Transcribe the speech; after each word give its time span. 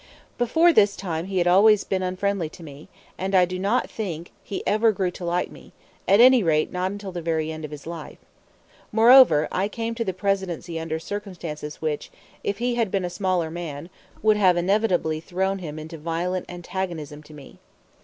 Before 0.39 0.73
this 0.73 0.95
time 0.95 1.25
he 1.25 1.37
had 1.37 1.45
always 1.45 1.83
been 1.83 2.01
unfriendly 2.01 2.49
to 2.57 2.63
me; 2.63 2.89
and 3.19 3.35
I 3.35 3.45
do 3.45 3.59
not 3.59 3.87
think 3.87 4.31
he 4.43 4.65
ever 4.65 4.91
grew 4.91 5.11
to 5.11 5.23
like 5.23 5.51
me, 5.51 5.73
at 6.07 6.19
any 6.19 6.41
rate 6.41 6.71
not 6.71 6.89
until 6.91 7.11
the 7.11 7.21
very 7.21 7.51
end 7.51 7.65
of 7.65 7.69
his 7.69 7.85
life. 7.85 8.17
Moreover, 8.91 9.47
I 9.51 9.67
came 9.67 9.93
to 9.93 10.03
the 10.03 10.11
Presidency 10.11 10.79
under 10.79 10.97
circumstances 10.97 11.83
which, 11.83 12.09
if 12.43 12.57
he 12.57 12.73
had 12.73 12.89
been 12.89 13.05
a 13.05 13.11
smaller 13.11 13.51
man, 13.51 13.91
would 14.23 14.37
inevitably 14.37 15.19
have 15.19 15.25
thrown 15.25 15.59
him 15.59 15.77
into 15.77 15.99
violent 15.99 16.47
antagonism 16.49 17.21
to 17.21 17.33
me. 17.35 17.59